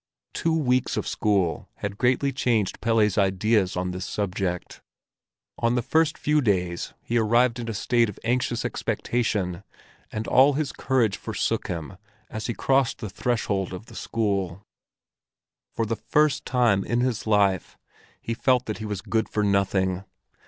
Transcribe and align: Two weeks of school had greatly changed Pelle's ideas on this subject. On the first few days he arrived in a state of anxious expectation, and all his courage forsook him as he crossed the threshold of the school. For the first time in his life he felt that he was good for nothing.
Two 0.33 0.57
weeks 0.57 0.97
of 0.97 1.07
school 1.07 1.69
had 1.75 1.99
greatly 1.99 2.31
changed 2.33 2.81
Pelle's 2.81 3.19
ideas 3.19 3.77
on 3.77 3.91
this 3.91 4.03
subject. 4.05 4.81
On 5.59 5.75
the 5.75 5.83
first 5.83 6.17
few 6.17 6.41
days 6.41 6.95
he 7.03 7.19
arrived 7.19 7.59
in 7.59 7.69
a 7.69 7.73
state 7.75 8.09
of 8.09 8.17
anxious 8.23 8.65
expectation, 8.65 9.61
and 10.11 10.27
all 10.27 10.53
his 10.53 10.71
courage 10.71 11.17
forsook 11.17 11.67
him 11.67 11.97
as 12.31 12.47
he 12.47 12.55
crossed 12.55 12.97
the 12.97 13.11
threshold 13.11 13.73
of 13.73 13.85
the 13.85 13.95
school. 13.95 14.65
For 15.75 15.85
the 15.85 15.97
first 15.97 16.47
time 16.47 16.83
in 16.83 17.01
his 17.01 17.27
life 17.27 17.77
he 18.19 18.33
felt 18.33 18.65
that 18.65 18.79
he 18.79 18.85
was 18.85 19.01
good 19.03 19.29
for 19.29 19.43
nothing. 19.43 20.03